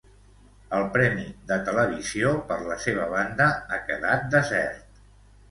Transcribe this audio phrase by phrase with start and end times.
[0.77, 4.83] El premi de Televisió, per la seva banda, ha quedat desert.